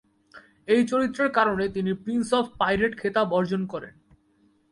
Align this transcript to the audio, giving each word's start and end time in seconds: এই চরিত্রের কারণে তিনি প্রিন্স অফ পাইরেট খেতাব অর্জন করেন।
এই 0.67 0.81
চরিত্রের 0.83 1.29
কারণে 1.31 1.65
তিনি 1.69 1.91
প্রিন্স 1.93 2.29
অফ 2.33 2.45
পাইরেট 2.57 2.93
খেতাব 3.01 3.27
অর্জন 3.33 3.61
করেন। 3.65 3.93